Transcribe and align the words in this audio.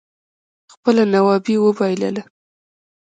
خپله 0.73 1.03
نوابي 1.13 1.55
اوبائلله 1.61 2.23